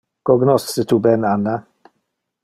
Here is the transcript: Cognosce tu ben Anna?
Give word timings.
Cognosce 0.27 0.83
tu 0.89 0.97
ben 1.03 1.21
Anna? 1.33 1.55